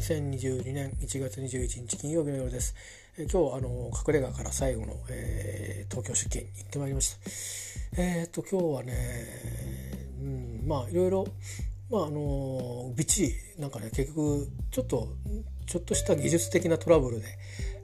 [0.00, 2.74] 2022年1月21日金曜日の夜です。
[3.18, 7.18] え今日あの隠れ家から最後の、えー、東京出勤行ってまいりまし
[7.94, 8.00] た。
[8.00, 8.94] えっ、と今日はね、
[10.22, 11.26] うん、まあいろいろ
[11.90, 15.08] まああのびっちりなんかね結局ちょっと
[15.66, 17.26] ちょっとした技術的なトラブルで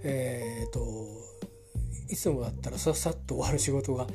[0.02, 0.80] えっ、と
[2.08, 4.06] いつもだったらさっさっと終わる仕事が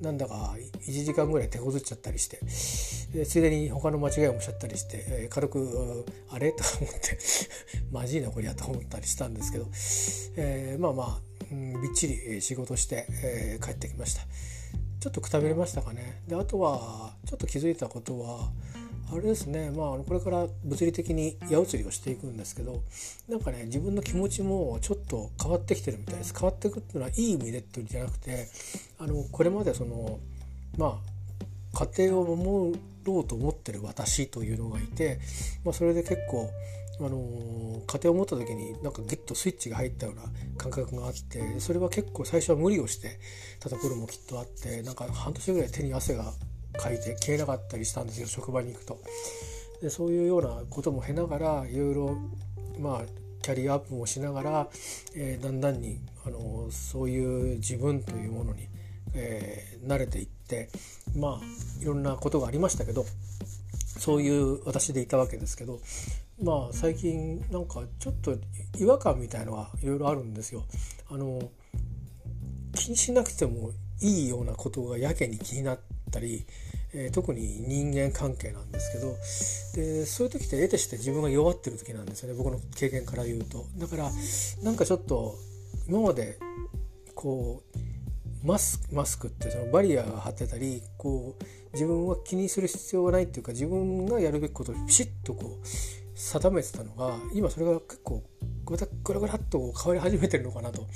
[0.00, 0.54] なんだか
[0.86, 2.38] 1時間ぐらい手こずっちゃったりして
[3.18, 6.52] でついでに他の間違いもしちゃったりして、えー、軽く「あれ?
[6.52, 7.18] 」と思って
[7.92, 9.66] マジいなこりゃと思ったりしたんですけど、
[10.36, 14.22] えー、まあまあ、うん、びっちり仕事して、えー、帰ってきました
[15.00, 18.50] ちょっとくたびれましたかねであとはちょっと気づいたことは
[19.10, 19.70] あれですね。
[19.70, 22.82] まあこれから物理的に矢移りをしていくんですけど
[23.28, 26.34] なんかね自分の気持ちもちょっと変わってきてるみたいです。
[26.34, 28.48] 変わっていくっていうのはいい意味でっていうんじゃなくて
[28.98, 30.18] あのこれまでその
[30.76, 30.98] ま
[31.74, 35.20] あ家庭を守ろうと思ってる私というのがいて、
[35.64, 36.50] まあ、それで結構
[37.00, 40.22] あの家庭を持った時になんかギュッとスイッチが入ったような
[40.56, 43.20] 感覚があってそれは結構最初は無理をして
[43.60, 46.32] たところもきっとあってなんか半年ぐらい手に汗が
[46.80, 48.98] 書いて消えなかったりしたんですよ職場に行くと。
[49.82, 52.18] でそういうようなことも経ながらいろいろ
[52.78, 53.02] まあ
[53.42, 54.68] キャリアアップもしながら、
[55.14, 58.68] えー、だんだんにあのそういう自分というものに、
[59.14, 60.68] えー、慣れていって
[61.16, 63.06] まあいろんなことがありましたけど
[63.98, 65.80] そういう私でいたわけですけど
[66.42, 68.36] まあ最近なんかちょっと
[68.78, 70.64] 違和感みたいのはいろいろあるんですよ。
[71.10, 71.50] あの
[72.74, 75.80] 気にしなくてもいいようなことがやけに気になっ
[76.12, 76.46] たり、
[76.94, 83.66] えー、特に人間関係なんですけどでそういう時って得てして自分が弱ってる時なんですよね僕の経験から言うと。
[83.76, 84.10] だから
[84.62, 85.36] なんかちょっと
[85.86, 86.38] 今まで
[87.14, 95.66] こうマスマスクってそのバリアが張ってたりこう自分は気にする必要がないっていうか自分がやるべきことをピシッとこう
[96.18, 98.22] 定めてたのが今それが結構
[98.64, 98.76] ぐ
[99.14, 100.86] らぐらっと変わり始めてるのかなと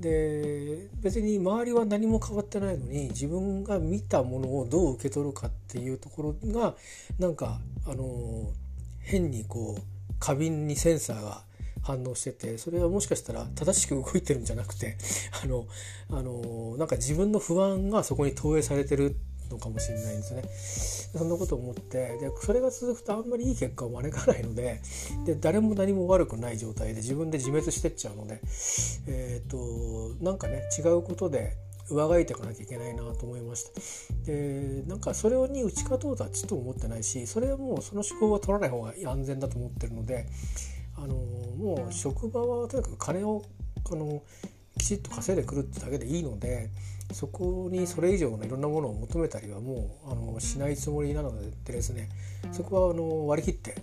[0.00, 6.74] で別に周りは何も変わってないのに自分が見たものをどう受け取るかっていうところが
[7.18, 8.50] なんかあの
[9.00, 11.42] 変にこう過敏にセンサーが
[11.82, 14.96] 反応しててそれはもしかしたら正しく動いてるんじゃなくて
[15.42, 15.66] あの
[16.08, 19.14] あのなんか自分の不安がそこに投影されてる
[19.54, 20.42] のかもしれないですね。
[21.18, 24.80] そんなことを思ってでそれが続くとあんまりいい結果を招かないので
[25.24, 28.40] で誰も何も悪くない状態で自分で自滅してっちゃうので、
[29.06, 31.56] えーと、なんかね違うことで
[31.88, 33.80] 上書いていかなきゃいけないなと思いました
[34.26, 40.26] でなんかそれに打ち勝とうとはちっと思ってないしそれはもうその手法は取らない方が安全だと思ってるので
[40.96, 43.42] あのもう職場はとにかく金を
[43.90, 44.22] あの
[44.78, 46.70] きちっと稼いでくるってだけでいいので
[47.12, 51.32] そこにそれ以上のいろんなものを求めたりはもうあのしないつもりなの
[51.64, 52.08] でですね
[52.52, 53.76] そこはあの割り切って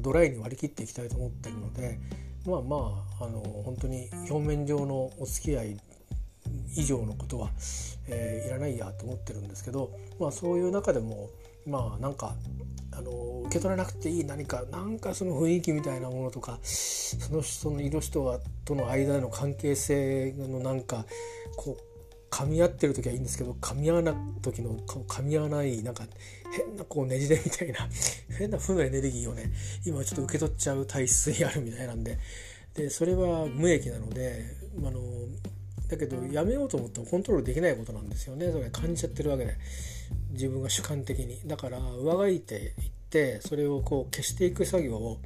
[0.00, 1.98] ドライに割り切っていきたいと思ってるので
[2.46, 5.76] まあまああの本当に表面上のお付き合い
[6.76, 7.50] 以上のことは、
[8.08, 11.30] えー、いらないやと思ってるんですけど、まあ、そういう中でも
[11.66, 12.34] まあなんか
[12.92, 21.04] あの受け取らなくていい何かなんかその雰囲気みたいなものとかその人の色人との間での関係性のなんか
[21.56, 21.91] こう
[22.32, 26.04] 噛み合ってる時はいいんですけど噛み合わない時の噛み合わないなんか
[26.50, 27.86] 変なこうねじれみたいな
[28.38, 29.52] 変な負のエネルギーをね
[29.84, 32.18] 今ちょっと受け取っちゃう体質にあるみたいなんで。
[32.74, 34.46] でそれは無益なので
[34.78, 34.98] あの
[35.88, 38.50] だけどやめようと思ってもコントロールできないことなんですよね。
[38.50, 39.54] それ感じちゃってるわけで。
[40.30, 41.38] 自分が主観的に。
[41.44, 45.18] だから上書いていってそれをこう消していく作業を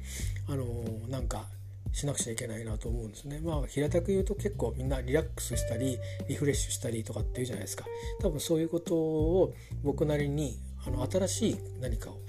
[0.49, 0.65] あの
[1.07, 1.47] なんか
[1.91, 3.39] しなくちゃいけないなと思うんですね。
[3.43, 7.85] まあ平たく言うと結構みんなリラックスしたりリフレッシュしたりとかっていうじゃないですか。
[8.21, 9.53] 多分そういうことを
[9.83, 12.19] 僕なりにあの新しい何かを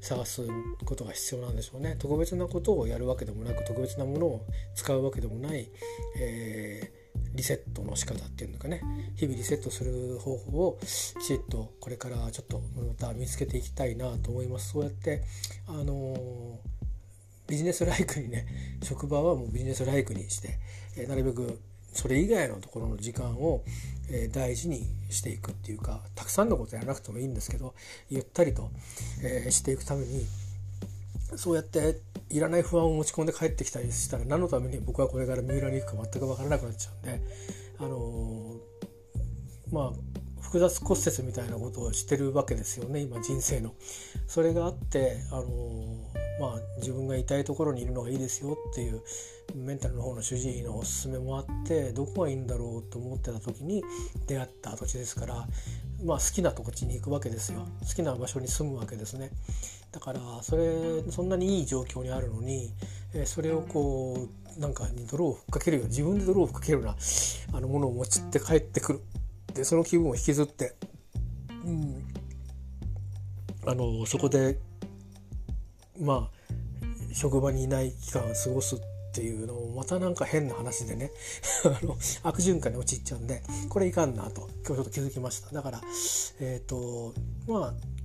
[0.00, 0.42] 探す
[0.84, 1.96] ことが必要なんでしょうね。
[1.98, 5.68] 特別なことをやるわけでもなく特別なものを使うわけでもない、
[6.18, 8.80] えー、リセットの仕方っていうのかね
[9.16, 14.70] 日々リセットする方法をきちっとこれからちょっとまた見つけていきたいなと思います。
[14.72, 15.22] そうやって
[15.66, 16.76] あのー
[17.46, 18.46] ビジネスライクにね
[18.82, 20.58] 職場はもうビジネスライクにして、
[20.96, 21.60] え、なるべく
[21.92, 23.64] それ以外のところの時間を、
[24.10, 27.74] え、大事にしていくっていうかたくさんのことやらなくてもいいんですけど
[28.10, 28.70] ゆったりと、
[29.22, 30.26] え、していくために
[31.36, 32.00] そうやって
[32.30, 37.20] いらない不安を持ち込んで帰ってきたりしたら何のために僕はこれから三浦に行くか全く分からなくなっちゃうんで
[37.78, 38.56] あの、
[39.70, 40.16] まあ
[40.46, 43.74] 複雑骨折みたいなことをしてるわけですよね今人生の。
[44.28, 45.44] それがあってあの
[46.40, 49.02] まあ自分が痛いところにいるのがいいですよっていう
[49.54, 53.82] メンタルの方の主治医のおすすめもあってどこがいいんだろうと思ってた時に
[54.26, 55.46] 出会った土地ですから
[56.04, 57.66] まあ好きな土地に行くわけですよ。
[57.80, 59.30] 好きな場所に住むわけですね。
[59.92, 62.70] だからそれそんなにいい状況にあるのに
[63.24, 66.96] それをこうなんかに泥を吹っかけるよう自分で泥を吹っかけるような
[67.58, 69.00] あのものを持ちって帰ってくる。
[69.54, 70.74] でその気分を引きずって、
[71.64, 72.06] うん、
[73.66, 74.58] あのそこで
[76.00, 78.78] まあ職場にいない期間を過ごすっ
[79.12, 81.10] ていうのもまたなんか変な話でね。
[81.64, 84.48] あの悪循環に陥っちゃうんでこれいかんなと。
[84.66, 85.50] 今日ちょっと気づきました。
[85.54, 85.80] だから
[86.40, 87.14] えっ、ー、と
[87.46, 87.96] まあ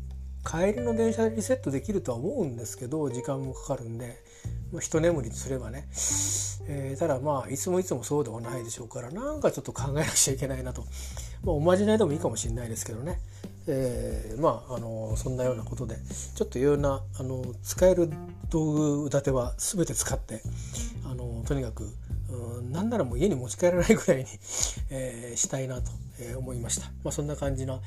[0.44, 4.18] 帰りの電車でリセットできるとは思うんですけど時間もかかるんで、
[4.72, 5.88] まあ、一眠りすればね、
[6.68, 10.84] えー、ただまあいつもいつもそうではないでしょうからなんかちょっと考えなくちゃいけないなと、
[11.44, 13.20] まあ、おまじないでもいいかもしれないですけどね、
[13.68, 15.96] えー、まああのそんなようなことで
[16.36, 18.10] ちょっといろんなあの使える
[18.50, 20.42] 道具立ては全て使って
[21.06, 21.88] あのとにかく
[22.72, 24.25] なんならもう家に持ち帰らないぐらいに、
[24.90, 25.92] えー、したいなと
[26.38, 26.88] 思いました。
[27.04, 27.81] まあ、そんな感じな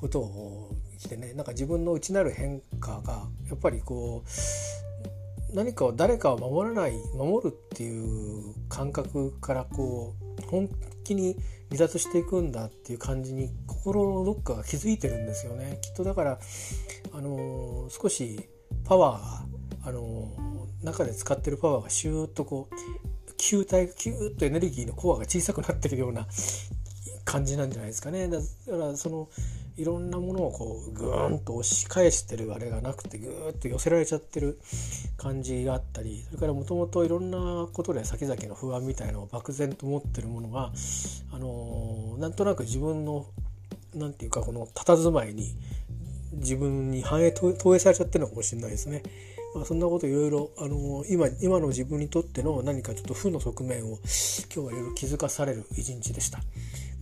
[0.00, 4.28] ことをしてねなんか自分の内なる変化がやっぱりこう
[5.52, 10.68] 何かを誰かを守らない守るっていう感覚からこう本
[11.04, 11.36] 気に
[11.70, 15.78] 離脱していくんだっていう感じに心のどっかが気づいてるんですよね。
[15.82, 16.38] きっとだから
[17.12, 18.48] あのー、少し
[18.84, 26.26] パワーがあのー、中で使ってるパワーがシューッとこう球体がキューッとエネルギーのコアが小さくなってるような
[27.24, 28.28] 感じなんじゃないですかね。
[28.28, 29.28] だからその
[29.76, 34.60] いろんなものをこうグーンと押し返してるあれがなくてグーッと寄せられちゃってる
[35.16, 40.72] 感じがあったりそれからもともといろんなことで先々の不安みたいなのを漠然と持ってるものが、
[41.32, 43.26] あのー、なんとなく自分の
[43.94, 45.54] 何て言うかこの佇まいに
[46.34, 49.02] 自分に反映投影されちゃってるのかもしれないですね。
[49.54, 56.40] まあ、そんなこといろいろ、あのー、今今の自分にとっての何かちょっと負の側面を今日はいろいろ気づかされる一日でした。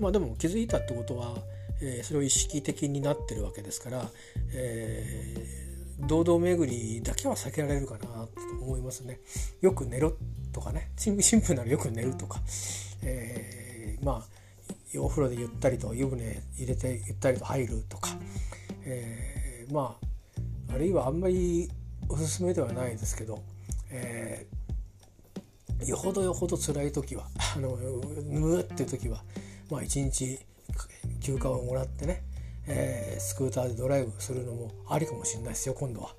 [0.01, 1.37] まあでも気づいたってことは
[1.81, 4.11] えー、それを意識的になってるわけですから、
[4.53, 8.31] えー、堂々巡りだけは避けられるかなと
[8.63, 9.21] 思いますね。
[9.61, 10.13] よく寝ろ
[10.53, 10.91] とかね。
[10.97, 12.41] シンプルならよく寝るとか、
[13.03, 14.41] えー、まあ
[14.99, 18.11] お風呂でゆったりと湯船入れてゆったりと入るとか、
[18.85, 19.97] えー、ま
[20.69, 21.71] ああるいはあんまり
[22.09, 23.43] おすすめではないですけど、
[23.91, 29.23] えー、よほどよほど辛い時はあのむっていう時は
[29.71, 30.39] まあ一日
[31.21, 32.23] 休暇をもらってね、
[32.67, 36.15] えー、スクーターでドライブするのもありかもしれないですよ今度は。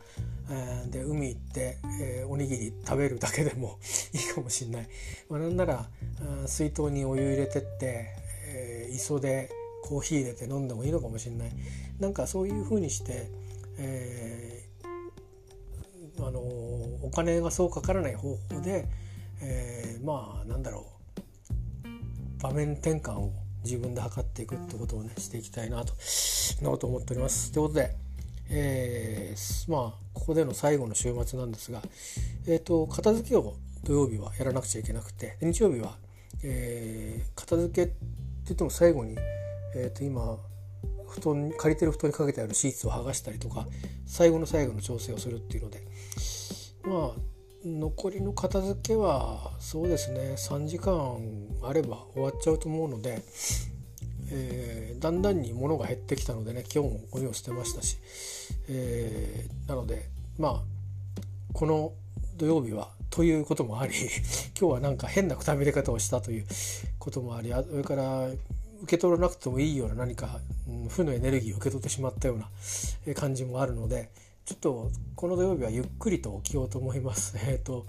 [0.49, 3.79] えー、で海行って、えー、おにぎり食べるだけでも
[4.13, 4.89] いいかもしれない。
[5.29, 5.89] まあ、なんなら
[6.45, 8.07] 水筒にお湯入れてって、
[8.47, 9.49] えー、磯で
[9.83, 11.51] コーヒー入れて飲んでもいいのかもしれない。
[11.99, 13.29] なんかそういうふうにして、
[13.77, 18.87] えー、あのお金がそうかからない方法で、
[19.41, 23.31] えー、まあなんだろう場面転換を
[23.63, 25.93] 自分で測っていくってことをねしていきたいなと
[26.61, 27.51] なと思っております。
[27.51, 27.95] ということで、
[28.49, 31.81] えー、まあここでの最後の週末なんですが、
[32.47, 35.95] えーと、片付けを土曜日はやらなくちゃいけなくて日曜日は、
[36.43, 37.95] えー、片付けって
[38.45, 39.15] 言っても最後に、
[39.75, 40.37] えー、と今
[41.07, 43.67] 布団借りてる布団にかけてあるシーツを剥がしたりとか
[44.05, 45.81] 最後の最後の調整をするっていうので
[46.83, 47.30] まあ
[47.63, 51.19] 残りの片付けはそうですね3時間
[51.63, 53.21] あれば終わっちゃうと思うので、
[54.31, 57.97] えー、だんだんに物が減ってきたのでね今日もゴミを捨てましたし、
[58.67, 60.09] えー、なので
[60.39, 60.61] まあ
[61.53, 61.93] この
[62.37, 63.93] 土曜日はということもあり
[64.59, 66.47] 今日はなんか変なくたびれ方をしたという
[66.97, 68.37] こともありそれから受
[68.87, 72.49] け取らなくてもいいような何か、うん、負のエネルギーを受け取ってしまったような
[73.13, 74.09] 感じもあるので
[74.51, 77.37] ちょっとこの土曜日はゆっくりと起きようと思います。
[77.47, 77.85] えっ、ー、と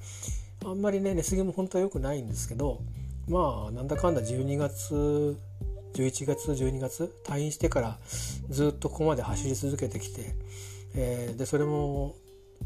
[0.64, 2.80] あんまりね寝過ぎも本当は良くないんですけど
[3.26, 5.36] まあなんだかんだ12月
[5.94, 7.98] 11月12月退院してから
[8.48, 10.36] ずっとここまで走り続けてきて、
[10.94, 12.14] えー、でそれも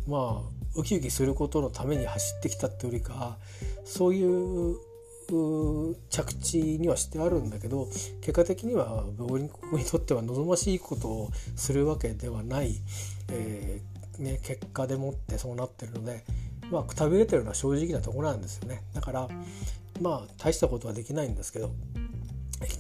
[0.07, 3.39] まあウキウキすることのために走ってきたってよりか
[3.87, 4.77] そういう
[6.11, 7.89] 着地にはしてあるんだけど
[8.21, 9.49] 結果的には僕に
[9.91, 12.77] とっては望ましいことをするわけではない、
[13.29, 16.25] えー、ね、結果でもってそうなってるので
[16.71, 18.83] まあくたびれてるのは正直なところなんですよね。
[18.95, 19.29] だから
[20.01, 21.71] まあ大したことはできないんですけど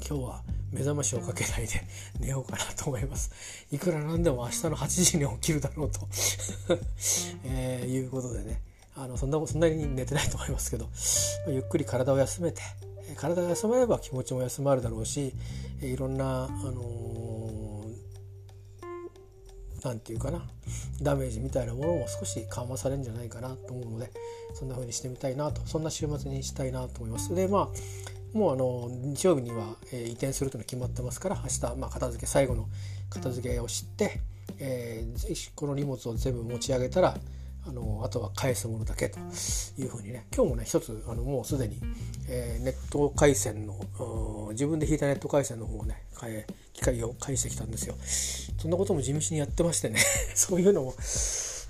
[0.08, 1.82] 今日は目覚ましをかけないで
[2.20, 3.30] 寝ようかなと思います。
[3.70, 6.00] いくらなんでも明日の8時に起きるだろうと
[7.44, 8.60] えー、いうことでね。
[8.98, 10.88] あのそんなそんなに寝てないと思いますけど
[11.48, 12.62] ゆっくり体を休めて
[13.14, 15.34] 体が休まれば気持ちも休まるだろうし
[15.82, 16.82] いろんな、あの
[19.86, 20.42] 何て言うかな
[21.00, 24.10] ダメージみたいなものも少し緩和されるんじゃないかなと思うので
[24.54, 27.34] そんな風にしてみたいなとそんな週末にしたいなと思います。
[27.34, 27.68] でまあ
[28.36, 32.66] もうあの日曜日には、え、移転するというのは決まってますから明日、まあ、片付け最後の
[33.08, 34.20] 片付けをして、
[34.58, 37.16] えー、この荷物を全部持ち上げたら
[37.66, 39.18] あのあとは返すものだけと
[39.78, 41.80] いうふうにね今日もね一つあのもうすでに、
[42.28, 43.78] えー、ネット回線の
[44.50, 46.02] 自分で引いたネット回線の方をね
[46.76, 47.94] 機械を返してきたんですよ。
[48.58, 50.00] そんなことも地道にやってましてね。
[50.34, 50.94] そういうのも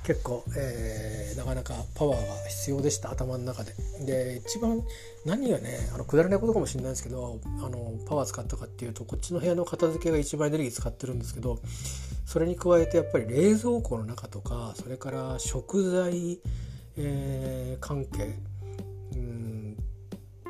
[0.04, 3.10] 結構、えー、なかなかパワーが必要でした。
[3.10, 3.74] 頭の中で。
[4.04, 4.82] で一番
[5.24, 11.58] 何がねあのくだらないことかもしれないですけどあのパワー使ったかっていうとこっちの部屋の片付けが一番エネルギー使ってるんですけど
[12.24, 16.38] それに加えてやっぱり冷蔵庫の中とかそれから食材、
[16.96, 18.34] えー、関係
[19.14, 19.55] うん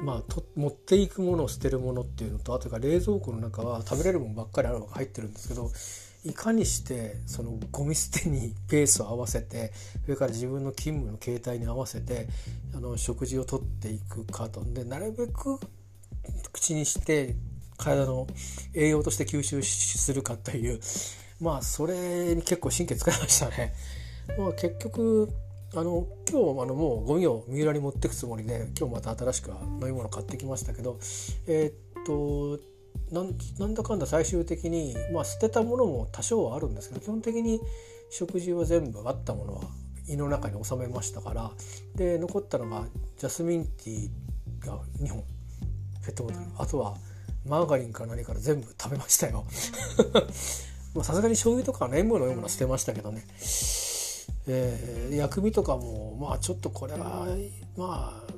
[0.07, 5.69] まあと持っていくものを捨てるものっていうのとあとが冷蔵庫の中は食べれるものばっかりあるのが入ってるんですけど
[6.25, 9.73] いかにしてそのゴミ捨てにペースを合わせて
[10.05, 12.29] それから自分の勤務の形態に合わせて
[12.73, 15.59] あの食事をとっていくかとんでなるべく
[16.53, 17.35] 口にして
[17.77, 18.29] 体の
[18.75, 20.79] 栄養として吸収するかという
[21.41, 23.75] まあそれに結構神経使いましたね。
[24.39, 25.31] まあ、結局
[25.76, 30.99] あの今日あのもうゴミを三浦に持ってくつもりで今日また新しく飲み物買ってきましたけど
[31.47, 32.59] えー、っと
[33.12, 33.23] な
[33.66, 37.61] んだかんだ最終的に、まあ、捨てたものも多少はあるんですけど基本的に
[38.09, 39.64] 食事は全部あったものは
[40.09, 41.50] 胃の中に収めましたから
[41.95, 42.87] で残ったのが
[43.18, 45.25] ジャスミンティーが2本
[46.06, 46.95] ペットボトルあとは
[47.47, 49.45] マーガリンか何から全部食べましたよ。
[51.02, 53.23] さすがに醤油とか塩分のような捨てましたけどね、
[54.49, 57.26] えー、薬味とかもまあちょっとこれは
[57.76, 58.33] まあ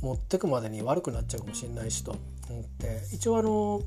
[0.00, 2.16] 持ってくまでに悪くなっちゃうかもしれないしと
[2.50, 3.80] 思って一応あの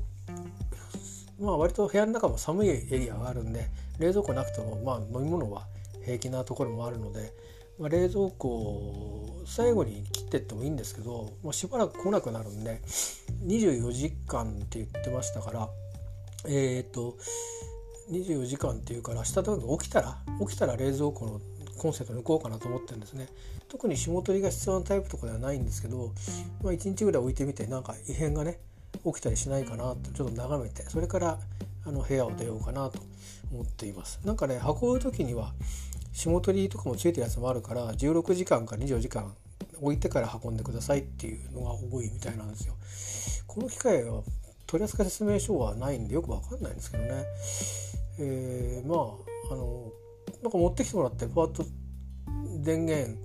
[1.40, 3.68] まあ割と部屋の中も寒いエリアがあるんで
[3.98, 5.66] 冷蔵庫なくてもまあ飲み物は
[6.04, 7.32] 平気なところもあるので、
[7.78, 12.80] まあ、冷蔵庫を最後に切ってってもいいんですけど、まあ、しばらく来なくなるんで
[13.46, 15.68] 24時間って言ってましたから
[16.46, 17.16] えっ、ー、と
[18.10, 21.40] 24時間っていうから明日とか起きたら起きたら冷蔵庫の
[21.78, 23.28] コンセント抜こうかなと思ってるんですね。
[23.68, 26.12] 特に霜取りが必要なタイプとかではないんですけど、
[26.62, 28.58] まあ、1日ぐらい置いてみてなんか異変がね
[29.04, 31.38] 起きたりしないかなとちょっと眺めてそれから
[31.84, 33.00] あの部屋を出ようかなと
[33.52, 34.20] 思っています。
[34.24, 35.52] なんかね運ぶ時には
[36.12, 39.34] 霜取りとかもついてるやつもあるから16時間か24時間
[39.80, 42.74] 置いてから運んでくださいっていうのが多いみたいなんですよ。
[43.46, 44.22] この機械は
[44.66, 47.24] 取扱説明書はないんでよくわかんないんですけどね。
[48.18, 48.96] えー、ま
[49.50, 49.92] ああの
[50.42, 51.64] なんか持ってきてもらってパーッと
[52.60, 53.18] 電源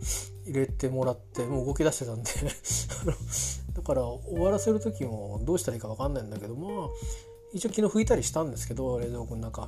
[0.46, 2.30] 入れてもらってもう動き出してたんで
[3.74, 6.90] だから終わらせる時もどうしたらいいか分かんないんだけどまあ
[7.54, 9.68] 一応昨日拭いたりしたんですけど冷蔵庫の中。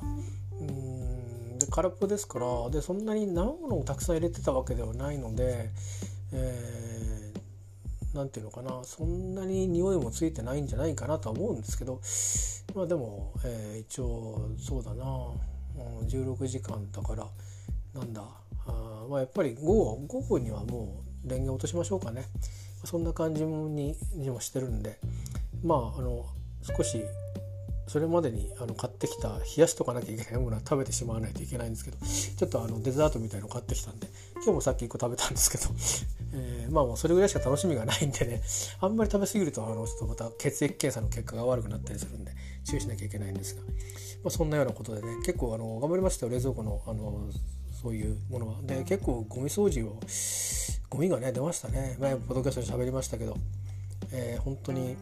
[0.60, 5.70] うんで空っぽですからでそんなに生ものをたくさん入れてたわけではないので
[6.32, 12.00] えー、て言うのかなそんなに匂いもついてないんじゃないかなとは思うんですけど
[12.74, 15.06] まあでも、えー、一応そうだな。
[16.06, 17.26] 16時間だから
[17.94, 18.22] なんだ。
[18.66, 22.24] あまあやっぱり午後午後にはもう電源落としましょうかね。
[22.84, 24.98] そんな感じににもしてるんで。
[25.62, 26.26] まああの
[26.62, 27.02] 少し
[27.86, 35.64] それまでにあの買ってきた冷やしとかなきゃいけないものは食べてしまわないといけないんですけどちょっとあのデザートみたいの買ってきたんで今日もさっき1個食べたんですけど、
[36.34, 38.42] えー、まあもうそれぐらいしか楽しみがないんでね
[38.80, 42.32] あんまり食べ過ぎるとあのちょっとまた血液検査の結果が悪くなったりするんで
[42.64, 43.68] 注意しなきゃいけないんですが、ま
[44.26, 47.30] あ、そんなようなことでね結構あの頑張りましたよ冷蔵庫のあの
[47.80, 48.62] そういうものは。
[48.62, 50.00] で結構ゴミ掃除を
[50.90, 53.36] ゴミがね出ましたね前もポドキャストで喋りましたけど、
[54.12, 54.96] えー、本当に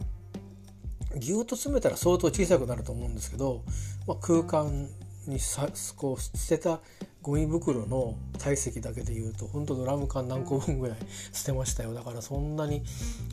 [1.17, 3.63] ぎゅっと詰めたら相当小さくなると思うんですけど、
[4.07, 4.87] まあ、空間
[5.27, 6.79] にさこう捨てた
[7.21, 10.97] ゴミ袋の体積だけでいうと本当ドラム缶何個分ぐらい
[11.33, 11.93] 捨てましたよ。
[11.93, 12.81] だからそんなにや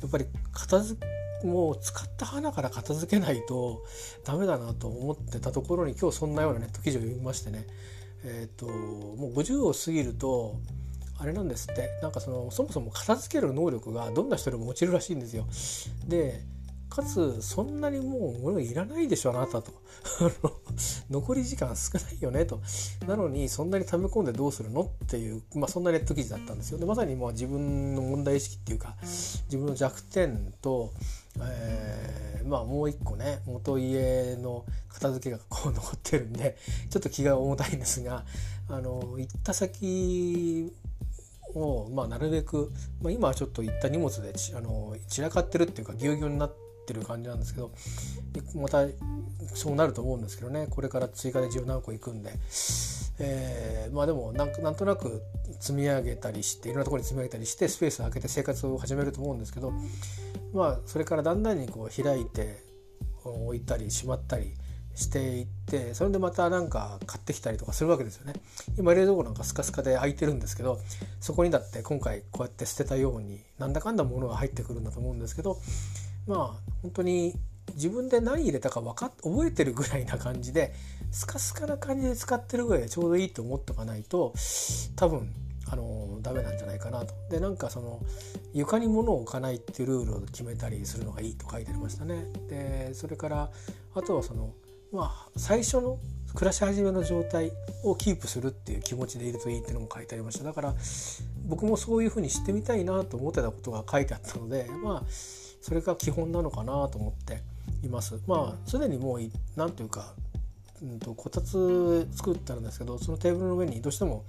[0.06, 1.06] っぱり片付
[1.44, 3.84] もう使った花から片付けないと
[4.24, 7.66] ダメだなと思ってたところに今日そんなようなネット記事を読みましてね。
[8.24, 10.56] えっ、ー、ともう50を過ぎると
[11.18, 11.90] あれなんですって。
[12.00, 15.46] なんかそのそもそも片付ける能力がどんな人でも落ちるらしいんですよ。
[16.08, 16.40] で
[16.92, 19.72] かつそんなにもう物いらないでしょあなたと。
[21.08, 22.61] 残り時間少ないよねと。
[23.06, 26.78] なのにそんなに溜め込んでどうするのっていう、まあ、そんなネット記事だったんですよ。
[26.78, 30.92] でまさにもう自分の問題意識っていうか自分の弱点と、
[31.40, 36.58] えー、まあもう一個ね元家の片付けがこう残ってるんで
[36.90, 38.26] ちょっと気が重たいんですが
[38.68, 40.70] あの行った先
[41.54, 42.70] を、まあ、なるべく、
[43.00, 47.70] まあ、今はちょっと行った荷物であの散らかってるっていうかぎゅうぎゅうになってってる感じなんですけど
[48.54, 48.86] また
[49.54, 50.66] そうなると思うんですけどね。
[50.68, 52.32] これから追加で十何個いくんで、
[53.18, 55.22] えー、まあでもなんなんとなく
[55.60, 59.72] 積み上げたりしていろんなところに積み上げたりしてスペースを空けて生活を始めると思うんですけど
[60.52, 62.62] まあそれからだんだんにこう開いて
[63.24, 64.54] 置いたりしまったり
[64.94, 68.34] していってそれでまたなんか買ってきたりとかするわけですよね。
[68.76, 70.80] 今冷蔵庫なんかスカスカで空いてるんですけど
[71.20, 75.58] そこにだって今回こうやって捨てたようになんだかんだものが入ってくるんだと思うんですけど
[76.26, 77.35] まあ本当に
[77.75, 80.75] 自分で何入れたか分かっ覚えてるぐらいな感じで
[81.11, 84.35] スカスカな感じで使ってるぐらいでちょうどいいと思っておかないと
[84.97, 85.33] 多分
[85.69, 87.14] あのダメなんじゃないかなと。
[87.31, 88.00] でなんかその
[88.52, 92.26] 床に物を置かないっていうルールを決めたりするのがいいと書いてありましたね。
[92.49, 93.50] でそれから
[93.95, 94.52] あとはその
[94.91, 95.99] まあ最初の
[96.35, 97.52] 暮らし始めの状態
[97.85, 100.75] をキープするっていう気持ちでいるといいっていうのも書いてありましただから
[101.47, 107.40] 僕もそういうふうにしてみたいなと思ってたことが書いてあったのでまあそれが基本なのかなと思って
[107.83, 108.21] います。
[108.26, 109.21] まあすでにもう
[109.57, 110.12] 何というか
[110.83, 114.25] うんと、こたつ作ってあるんですけどそのテーブルの上にどうしても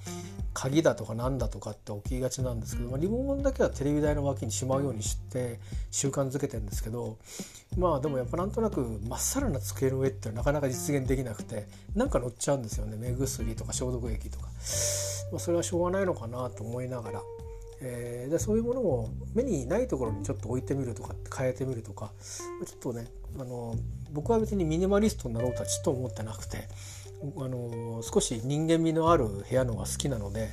[0.54, 5.60] 鍵だとかなんだとかって置きがちなんですけど、まあ、リモコンだけはテレビ台の脇にしまうようにして
[5.90, 7.18] 習慣づけてるんですけど
[7.76, 12.98] まあでもやっぱなんとなくまっさらな机の上ってなかなか実現できなくてなんか乗っちゃうんですよね。
[12.98, 14.46] 目薬とか消毒液とか、
[15.32, 17.22] まあ、それはしょうがないのかなと思いながら。
[17.86, 22.12] えー、でそういうものを目にないところにちょっと置いてみるとか変えてみるとか
[22.66, 23.76] ちょっとねあの
[24.12, 26.70] 僕は別にミニマリストになろうとはちょっと思ってなくて
[27.38, 30.50] あの少し人間味のある部屋のが好きなので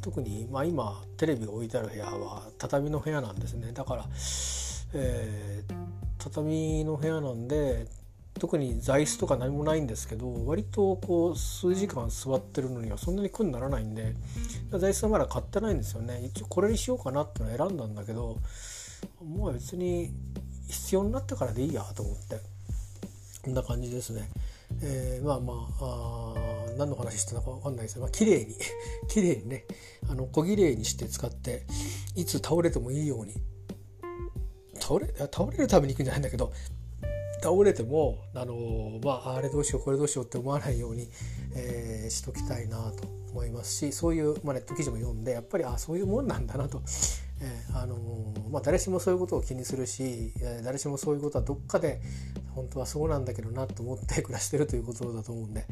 [0.00, 3.72] 特に、まあ、今テレビが置いてある部屋は畳の部屋なんですね。
[3.72, 4.06] だから、
[4.94, 5.74] えー、
[6.18, 7.86] 畳の部屋なんで
[8.38, 14.14] 特に座椅子とか何もないんですけど割とこう数時間座ってるのにはそんなに苦にならないんで
[14.70, 16.22] 座椅子はまだ買ってないんですよね。
[16.24, 18.38] 一応これにしようかなっての選んだんだけど
[19.22, 20.10] もう別に
[20.68, 22.40] 必要になってからでいいやと思って
[23.42, 24.28] こんな感じですね。
[24.82, 28.54] えー、まあまああ何の話してたのか分かんないですけど、まあ綺麗に
[29.08, 29.64] 綺麗にね
[30.08, 31.66] あの小綺麗にして使って
[32.14, 33.34] いつ倒れてもいいように。
[34.80, 36.52] 倒れ倒れるために行くんじゃないんだけど
[37.42, 41.08] 倒れてもあのまああれどうしようこれどうしようって思わないように、
[41.54, 46.82] えー、しときたいなと思いますしそういう、まあ、ネット記事も読んでやっぱりあそういうもんなんだなと、
[47.40, 47.96] えー、あの
[48.50, 52.00] まあ、誰しもそういうことを気にするし、え、誰しもそういうことはどっかで
[52.54, 55.66] 本当はそうなんだけどなと思って暮らしてるということだと思うんで、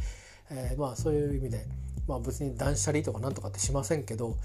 [0.51, 1.65] えー、まあそういう意味で、
[2.07, 4.37] まあ、別に断捨離とかなんとかってしませんけど、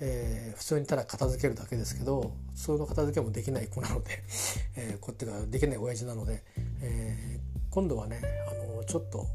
[0.00, 4.22] えー、普通にただ片付けるだけですけど普通の片付けもできない子なので、
[4.76, 6.42] えー、こってができない親父なので、
[6.82, 9.26] えー、今度はねあのちょっと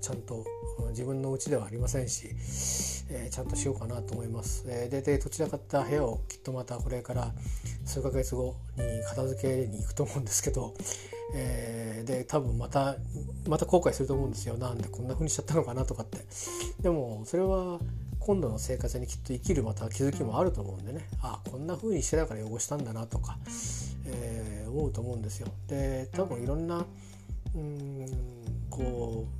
[0.00, 0.44] ちゃんと
[0.90, 2.28] 自分の家ではありませんし、
[3.10, 4.64] えー、ちゃんとしようかなと思います。
[4.68, 7.32] えー、ででどちらかった部屋をきっとまたこれから
[7.84, 10.74] 数ヶ月後に片付けに行くと思うんですけど、
[11.34, 12.96] えー、で多分また
[13.48, 16.18] また後悔すると思うんですよなんでこんな風にしちゃったのかなとかって。
[16.80, 17.80] でもそれは
[18.20, 23.38] 今度の生活にきっと生きるまた気づきもあると思うんでねあこんな風にしてたから汚したんだなとか、
[24.06, 25.48] えー、思うと思うんですよ。
[25.66, 26.84] で多分いろんな
[27.54, 28.06] うん
[28.68, 29.39] こう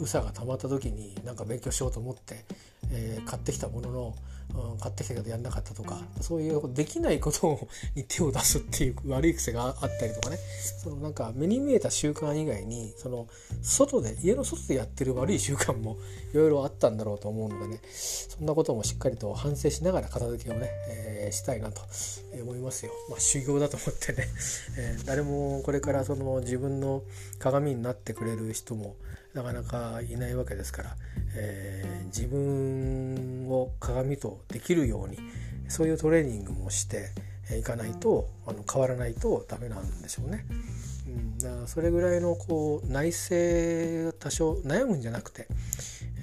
[0.00, 2.44] うさがたまった時になんか勉強しようと思って、
[2.90, 4.14] えー、買ってきたものの、
[4.72, 10.38] うん、買ってきたけどやんなかったとかそういうできないことに手を出すっていう悪い癖があったりとかね。
[10.82, 13.26] そのなんか目に見えた習慣以外にその
[13.62, 15.96] 外で家の外でやってる悪い習慣も
[16.32, 17.80] いろいろあったんだろうと思うのでね。
[17.88, 21.82] そんなこともしっかりと反省しながら片付けをね、えー、したいなと
[22.42, 22.92] 思いますよ。
[23.08, 24.26] まあ、修行だと思ってね、
[24.76, 27.02] えー、誰もこれからその自分の
[27.38, 28.96] 鏡になってくれる人も
[29.34, 30.96] なかなかいないわけですから、
[31.36, 35.18] えー、自分を鏡とできるように
[35.68, 37.10] そういうトレーニングもして
[37.58, 40.46] いかないとあの変わらないとダメなんでしょうね。
[41.06, 45.46] うん、だからそれぐらいのこう内省多少悩むんじゃなくて、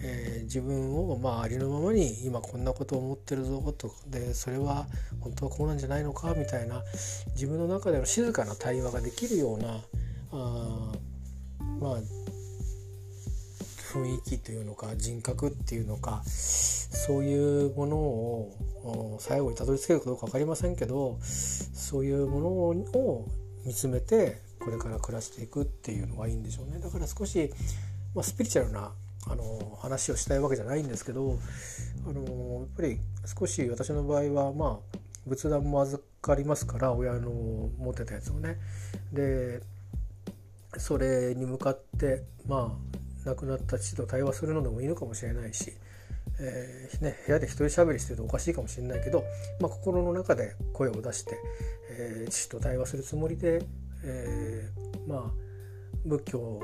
[0.03, 4.87] えー、自分をまあありのままに今こんなことを思ってるぞとでそれは
[5.19, 6.81] 本当はこうなんじゃないのかみたいな
[7.33, 9.81] 自分の中での静かな対話ができるような
[10.31, 10.91] あ
[11.79, 11.97] まあ
[13.91, 23.27] 雰囲気というのか人格っていうのかそういうものを最後にたどり着けるかどうか分かりませんけどそういうものを
[23.65, 26.79] 見つめてこれから暮らしていくっていうのがいいんでしょうね。
[26.79, 27.51] だから少し、
[28.15, 28.91] まあ、スピリチュアルな
[29.27, 31.37] あの話をしたいわけじゃないんですけど
[32.07, 32.21] あの
[32.61, 32.99] やっぱり
[33.39, 37.29] 少し私の場合はまあ仏壇も預かりますから親の
[37.77, 38.57] 持ってたやつをね。
[39.11, 39.61] で
[40.77, 45.73] それに向かってまあ亡くなった父と対話するのでもいいのかもしれないし、
[46.39, 49.23] えー、ね、部屋で一人喋りしてるとおかしいかもしれないけど、
[49.59, 51.37] まあ、心の中で声を出して、
[51.89, 53.61] えー、父と対話するつもりで、
[54.03, 55.31] えー、まあ
[56.05, 56.59] 仏教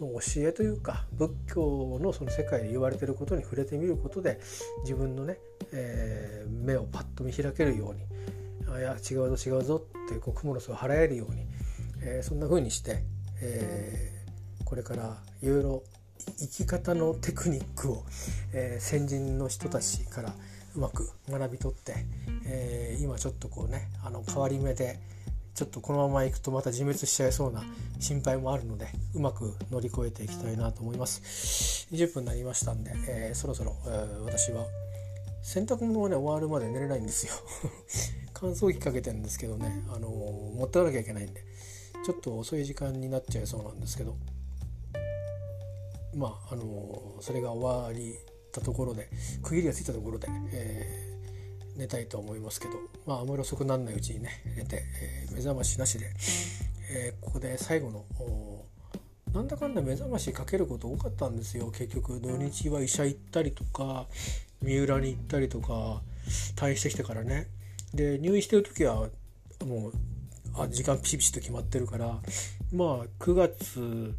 [0.00, 4.38] の教えというか仏教のその世界で言われてることに触れてみることで
[4.82, 5.38] 自分のね、
[5.72, 8.02] えー、目をパッと見開けるように
[8.70, 11.46] 「あいや違うぞ違うぞ」ってこう蜘蛛の巣を払えるように、
[12.02, 13.02] えー、そんな風にして、
[13.40, 15.82] えー、これからいろいろ
[16.38, 18.04] 生き方のテクニックを、
[18.52, 20.34] えー、先人の人たちから
[20.74, 21.94] うまく学び取って、
[22.46, 24.98] えー、今ちょっとこうねあの変わり目で
[25.54, 27.64] ちょっとこのままいくとまた自滅しちゃいそうな
[27.98, 31.88] 心配もあるのでうまく乗り越えていきたいなと思います。
[31.90, 34.66] 20分になりましたんで、えー、そろそろ、えー、私は
[35.42, 37.32] 洗濯物がね終わるまで寝れないんですよ。
[38.34, 41.42] 乾燥機かけてるんですけどね、あの、持ってかなきゃいけないんで
[42.06, 44.16] ちょっと遅い時間になっちゃいそうなんですけど。
[46.16, 48.14] まああのそれが終わり
[48.52, 49.08] たところで
[49.42, 52.72] 区切りがついたところで、えー、寝たいと思いますけど
[53.06, 56.10] まああまり遅くならないうちにね寝て、えー、目覚ましなしで、
[56.90, 58.04] えー、ここで最後の
[59.32, 61.70] なんだかんだ目覚ましかけること多かったんですよ。
[61.70, 64.06] 結局土日は医者行ったりとか
[64.62, 66.00] 三浦に行ったりとか
[66.56, 67.46] 退院してきてからね。
[67.92, 69.08] で入院してる時は
[69.64, 69.92] もう
[70.54, 72.18] あ時間ピシピシと決まってるから
[72.72, 74.14] まあ9月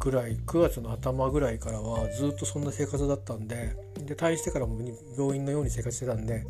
[0.00, 4.80] ぐらい9月の頭ぐらいからはずっとそんな生活だったんでで退院してからも
[5.16, 6.46] 病院のように生活してたんで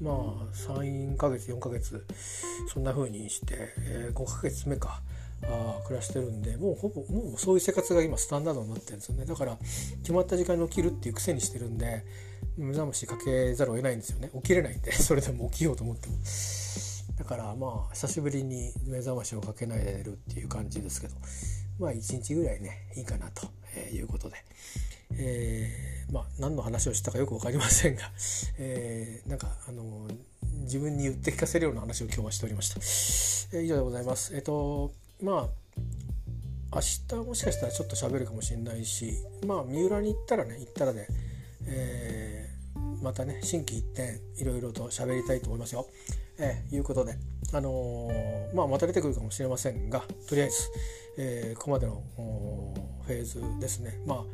[0.00, 0.14] まあ
[0.54, 2.06] 34ヶ月4ヶ月
[2.72, 5.02] そんな風にして、えー、5ヶ月目か
[5.44, 9.24] あ暮らしてるんでもうほぼもうそういう生活が今スタンダードになってるんですよね。
[9.24, 9.58] だから
[9.98, 12.04] 決まった時間に起きるっていう癖にしてるんで
[12.56, 14.30] 目覚ましかけざるを得ないんですよね。
[14.34, 16.16] 起きれないんで それでも起きようと思っても。
[17.18, 21.14] だからまあ久しぶりに目覚ましをかけないで寝るっていう感じですけど。
[21.80, 23.48] まあ1日ぐらいねいいかなと
[23.92, 24.36] いうことで、
[25.16, 28.02] えー、まあ何の話をしたかよく分かりませんが、
[28.58, 30.06] えー、なんかあの
[30.64, 33.56] 自分に言って聞かせるような話を今日はしておりました。
[33.56, 34.34] えー、以上でございます。
[34.34, 35.48] えっ、ー、とま
[36.72, 39.14] あ明日もしかしたらちょっと喋るかもしれないし
[39.46, 41.08] まあ三浦に行ったらね行ったらで、
[41.66, 45.86] えー、またね心機一転いろいろと喋りたいと思いますよ。
[46.38, 47.16] えー、いうことで、
[47.52, 50.56] あのー、まあ、また出てくるかもしれませんがとりあえず、
[51.18, 52.02] えー、ここまでの
[53.06, 54.00] フェーズですね。
[54.06, 54.24] まあ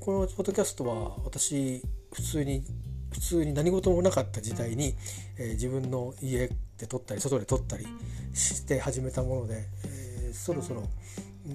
[0.00, 2.64] このポッドキャストは私普通に
[3.12, 4.94] 普通に何事もなかった時代に、
[5.38, 7.86] えー、自分の家で撮ったり外で撮ったり
[8.34, 10.84] して始めたもので、えー、そろそろ、
[11.46, 11.52] うん、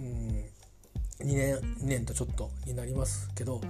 [1.20, 3.62] 2年2年とちょっとになりますけど、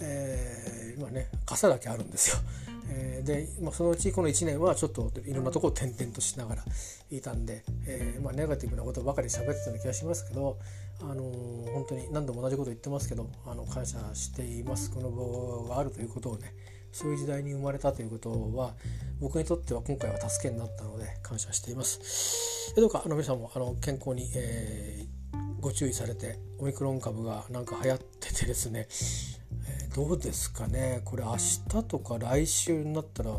[0.00, 2.36] えー、今ね傘だけあるんですよ。
[2.88, 6.64] えー、で、まあ、そのうちこの1年はちょっといろんなとこを転々としながら
[7.10, 10.58] いたんで、えー、まあ、ネガティブなことばかり喋ってたような気がしますけど、
[11.00, 16.54] あのー、本当に何度も同じこと言ってますけどあの感謝していますこの場があるということをね
[16.94, 18.74] そういう時代に生まれたということは
[19.20, 22.72] 僕にとっては今回は助けになったので感謝しています。
[22.76, 28.86] どうかあの皆さんもあの健康に、えー、ご注意されてオミクロン株がなんか流行っててですね、
[29.94, 31.02] どうですかね？
[31.04, 33.30] これ明日とか来週になったら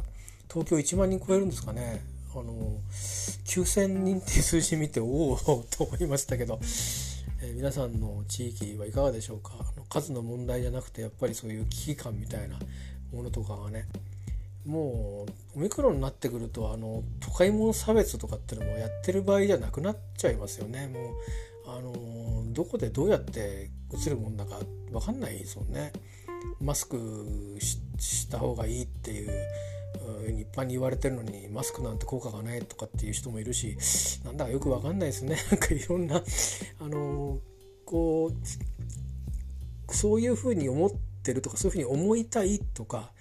[0.49, 2.01] 東京1万人超えるんですかね？
[2.33, 6.59] あの9,000人っていう数字見ておおと思いましたけど、
[7.41, 9.51] えー、皆さんの地域はいかがでしょうか？
[9.59, 12.57] あの数の問題じゃなくてやっぱりそういう危機感みたいな
[13.11, 13.85] ものとかがね。
[14.65, 20.87] もうオミクロンになってくるとあの都会も差別とかっていうのもやってる場合じゃなくなっちゃいますよね。
[20.87, 24.59] もうあのどこでどうやって映るもんだか
[24.91, 25.91] 分かんないですもんね。
[26.59, 27.57] マスク
[27.97, 29.31] した方がいいっていう
[30.39, 33.77] 一般に言われてるのにマスクなんて効果がないとかっていう人もいるし
[34.23, 35.37] なんだかよく分かんないですね。
[35.51, 36.21] なんかいろんな
[36.79, 37.39] あの
[37.85, 40.91] こうそういうふうに思っ
[41.23, 43.11] てるとかそういうふうに思いたいとか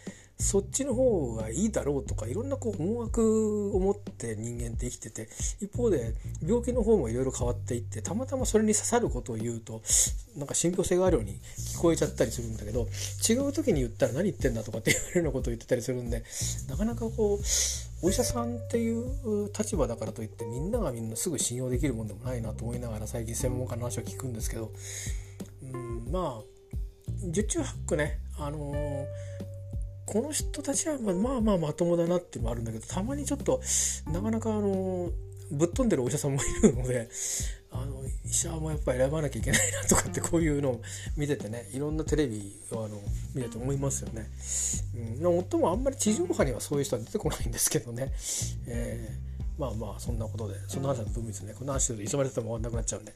[0.44, 5.26] そっちの方がいいだろうとかいろんなこう思惑を持って人間って生きてて
[5.62, 6.12] 一方で
[6.46, 9.80] 病気の方もいろいろ変わっていってたまたまそれに刺さることを言うと
[10.36, 12.86] なんか信憑性があるように聞こえちゃったりするんだけど
[13.26, 16.22] 違う時に言ったら何言ってんだとかっていうようなことを言ってたりするんで
[16.68, 24.70] なかなかこうお医者さんっていう立場だからといってみんながみんなすぐ信用できるもんでもないなと思いながら最近専門家の話を聞くんですけど
[25.62, 26.42] うんまあ
[27.30, 29.04] 十中八九ねあのー
[30.06, 33.60] この人たちはまあまあまともだなっていうのもあるんだけどたまにちょっと
[34.12, 35.10] なかなかあの
[35.50, 37.08] ぶっ飛んでるお医者さんもいるので
[37.70, 40.82] あの医者もやっぱ選ばなきゃいけないなとかってこういうのを
[41.16, 43.00] 見ててねいろんなテレビをあの
[43.34, 44.30] 見てて思いますよね。
[45.18, 48.12] うん、もっともあんまり地上波にはそういう人は出てこないんですけどね。
[48.68, 53.12] えー、まあまあそんなことでそんな話は分別ねこんな話で急がれてても終わんなくなっちゃうんで。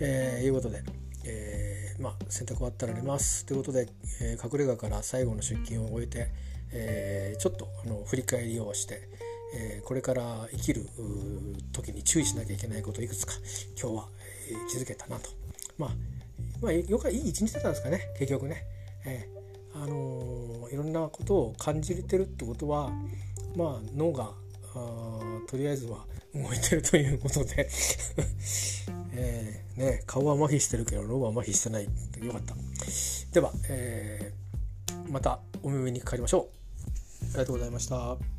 [0.00, 0.82] えー、いうことで。
[1.28, 3.88] えー、まあ、洗濯終わったら寝ますということで、
[4.22, 6.28] えー、隠れ家から最後の出勤を終えて、
[6.72, 9.08] えー、ちょっとあの振り返りをして、
[9.54, 10.86] えこれから生きる
[11.72, 13.32] 時に注意しなきゃいけないことをいくつか
[13.80, 14.08] 今日は、
[14.50, 15.30] え気づけたなと。
[15.78, 15.90] まあ、
[16.60, 18.64] まあ、よかいい一日だったんですかね結局ね。
[19.06, 19.28] え
[19.74, 22.90] あのいろんなことを感じれてるってことは
[23.54, 24.32] まあ脳が
[25.46, 26.04] とりあえずは
[26.42, 27.68] 動いてるということで。
[29.20, 31.84] えー、ね、顔は麻痺してるけど脳は麻痺してない。
[31.84, 32.54] よかった。
[33.32, 36.48] では、えー、またお耳にかかりましょ
[37.22, 37.24] う。
[37.24, 38.37] ありがとうございました。